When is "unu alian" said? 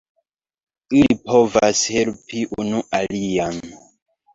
2.59-3.67